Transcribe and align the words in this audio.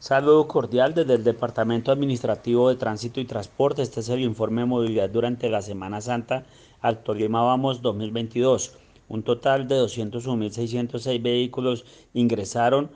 Saludo 0.00 0.48
cordial 0.48 0.94
desde 0.94 1.12
el 1.12 1.24
Departamento 1.24 1.92
Administrativo 1.92 2.70
de 2.70 2.76
Tránsito 2.76 3.20
y 3.20 3.26
Transporte. 3.26 3.82
Este 3.82 4.00
es 4.00 4.08
el 4.08 4.20
informe 4.20 4.62
de 4.62 4.66
movilidad 4.66 5.10
durante 5.10 5.50
la 5.50 5.60
Semana 5.60 6.00
Santa 6.00 6.46
al 6.80 7.02
Tolima 7.02 7.42
Vamos 7.42 7.82
2022. 7.82 8.78
Un 9.08 9.22
total 9.22 9.68
de 9.68 9.74
201.606 9.74 11.22
vehículos 11.22 11.84
ingresaron 12.14 12.90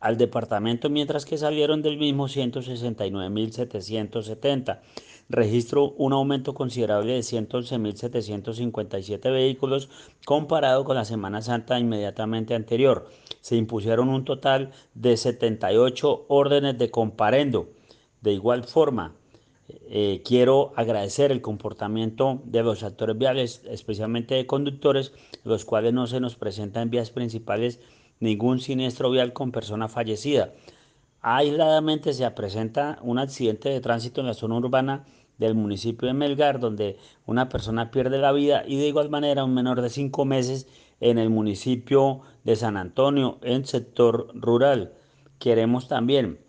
al 0.00 0.16
departamento, 0.16 0.90
mientras 0.90 1.26
que 1.26 1.38
salieron 1.38 1.82
del 1.82 1.98
mismo 1.98 2.26
169.770. 2.26 4.80
Registró 5.28 5.92
un 5.92 6.12
aumento 6.12 6.54
considerable 6.54 7.12
de 7.12 7.20
111.757 7.20 9.30
vehículos 9.30 9.88
comparado 10.24 10.84
con 10.84 10.96
la 10.96 11.04
Semana 11.04 11.40
Santa 11.42 11.78
inmediatamente 11.78 12.56
anterior. 12.56 13.08
Se 13.40 13.54
impusieron 13.54 14.08
un 14.08 14.24
total 14.24 14.72
de 14.94 15.16
78 15.16 16.24
órdenes 16.26 16.76
de 16.78 16.90
comparendo. 16.90 17.68
De 18.22 18.32
igual 18.32 18.64
forma, 18.64 19.14
eh, 19.88 20.22
quiero 20.24 20.72
agradecer 20.76 21.30
el 21.30 21.42
comportamiento 21.42 22.42
de 22.44 22.62
los 22.62 22.82
actores 22.82 23.16
viales, 23.16 23.62
especialmente 23.68 24.34
de 24.34 24.46
conductores, 24.46 25.12
los 25.44 25.64
cuales 25.64 25.92
no 25.92 26.08
se 26.08 26.20
nos 26.20 26.34
presenta 26.34 26.82
en 26.82 26.90
vías 26.90 27.10
principales 27.10 27.78
ningún 28.20 28.60
siniestro 28.60 29.10
vial 29.10 29.32
con 29.32 29.50
persona 29.50 29.88
fallecida. 29.88 30.52
Aisladamente 31.22 32.12
se 32.12 32.30
presenta 32.30 32.98
un 33.02 33.18
accidente 33.18 33.68
de 33.68 33.80
tránsito 33.80 34.20
en 34.20 34.26
la 34.26 34.34
zona 34.34 34.56
urbana 34.56 35.04
del 35.38 35.54
municipio 35.54 36.06
de 36.06 36.14
Melgar, 36.14 36.60
donde 36.60 36.98
una 37.26 37.48
persona 37.48 37.90
pierde 37.90 38.18
la 38.18 38.32
vida 38.32 38.62
y 38.66 38.78
de 38.78 38.88
igual 38.88 39.08
manera 39.08 39.44
un 39.44 39.54
menor 39.54 39.80
de 39.80 39.90
cinco 39.90 40.24
meses 40.24 40.68
en 41.00 41.18
el 41.18 41.30
municipio 41.30 42.20
de 42.44 42.56
San 42.56 42.76
Antonio, 42.76 43.38
en 43.42 43.66
sector 43.66 44.28
rural. 44.34 44.92
Queremos 45.38 45.88
también 45.88 46.40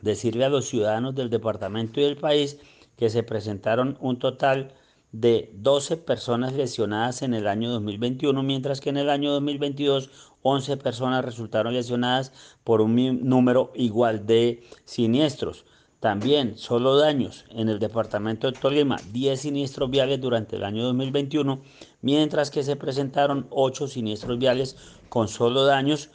decirle 0.00 0.46
a 0.46 0.48
los 0.48 0.66
ciudadanos 0.66 1.14
del 1.14 1.30
departamento 1.30 2.00
y 2.00 2.04
del 2.04 2.16
país 2.16 2.58
que 2.96 3.10
se 3.10 3.22
presentaron 3.22 3.98
un 4.00 4.18
total 4.18 4.72
de 5.12 5.50
12 5.54 5.98
personas 5.98 6.54
lesionadas 6.54 7.22
en 7.22 7.34
el 7.34 7.46
año 7.46 7.70
2021, 7.70 8.42
mientras 8.42 8.80
que 8.80 8.90
en 8.90 8.96
el 8.96 9.10
año 9.10 9.30
2022 9.32 10.10
11 10.42 10.76
personas 10.78 11.24
resultaron 11.24 11.74
lesionadas 11.74 12.32
por 12.64 12.80
un 12.80 12.96
número 13.28 13.72
igual 13.74 14.26
de 14.26 14.62
siniestros. 14.84 15.64
También 16.00 16.58
solo 16.58 16.96
daños 16.96 17.44
en 17.50 17.68
el 17.68 17.78
departamento 17.78 18.50
de 18.50 18.58
Tolima, 18.58 18.96
10 19.12 19.40
siniestros 19.40 19.88
viales 19.88 20.20
durante 20.20 20.56
el 20.56 20.64
año 20.64 20.82
2021, 20.84 21.60
mientras 22.00 22.50
que 22.50 22.64
se 22.64 22.74
presentaron 22.74 23.46
8 23.50 23.86
siniestros 23.86 24.36
viales 24.38 24.76
con 25.08 25.28
solo 25.28 25.64
daños 25.64 26.10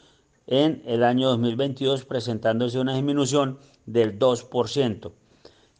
en 0.46 0.82
el 0.84 1.04
año 1.04 1.28
2022, 1.30 2.04
presentándose 2.04 2.78
una 2.78 2.94
disminución 2.94 3.58
del 3.86 4.18
2%. 4.18 5.12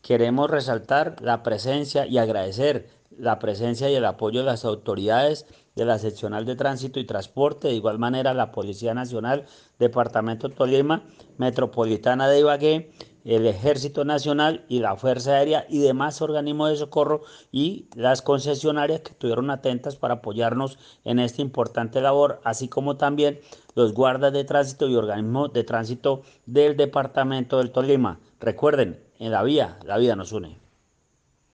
Queremos 0.03 0.51
resaltar 0.51 1.17
la 1.21 1.43
presencia 1.43 2.07
y 2.07 2.19
agradecer 2.19 2.89
la 3.19 3.39
presencia 3.39 3.91
y 3.91 3.95
el 3.95 4.05
apoyo 4.05 4.41
de 4.41 4.47
las 4.47 4.65
autoridades 4.65 5.45
de 5.75 5.85
la 5.85 5.99
seccional 5.99 6.45
de 6.45 6.57
tránsito 6.57 7.01
y 7.01 7.05
transporte, 7.05 7.69
de 7.69 7.75
igual 7.75 7.99
manera 7.99 8.35
la 8.35 8.53
Policía 8.53 8.95
Nacional, 8.95 9.47
Departamento 9.79 10.49
Tolima, 10.49 11.05
Metropolitana 11.37 12.29
de 12.29 12.41
Ibagué, 12.41 12.93
el 13.25 13.47
Ejército 13.47 14.05
Nacional 14.05 14.65
y 14.69 14.79
la 14.79 14.97
Fuerza 14.97 15.33
Aérea 15.33 15.67
y 15.69 15.81
demás 15.81 16.23
organismos 16.23 16.71
de 16.71 16.77
socorro 16.77 17.23
y 17.53 17.89
las 17.95 18.23
concesionarias 18.23 19.01
que 19.01 19.11
estuvieron 19.11 19.51
atentas 19.51 19.97
para 19.97 20.15
apoyarnos 20.15 20.79
en 21.05 21.19
esta 21.19 21.43
importante 21.43 22.01
labor, 22.01 22.41
así 22.45 22.69
como 22.69 22.97
también 22.97 23.41
los 23.75 23.93
guardas 23.93 24.33
de 24.33 24.45
tránsito 24.45 24.89
y 24.89 24.97
organismos 24.97 25.53
de 25.53 25.65
tránsito 25.65 26.23
del 26.47 26.77
Departamento 26.77 27.59
del 27.59 27.71
Tolima. 27.71 28.19
Recuerden, 28.41 29.08
en 29.19 29.33
la 29.33 29.43
vía, 29.43 29.79
la 29.85 29.99
vida 29.99 30.17
nos 30.17 30.33
une. 30.33 30.68